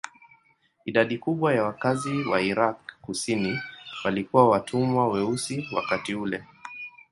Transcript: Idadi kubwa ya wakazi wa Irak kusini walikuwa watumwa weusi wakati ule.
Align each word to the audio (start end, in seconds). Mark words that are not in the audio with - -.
Idadi 0.85 1.17
kubwa 1.17 1.53
ya 1.55 1.63
wakazi 1.63 2.23
wa 2.23 2.41
Irak 2.41 2.95
kusini 3.01 3.59
walikuwa 4.05 4.49
watumwa 4.49 5.07
weusi 5.07 5.67
wakati 5.75 6.15
ule. 6.15 6.43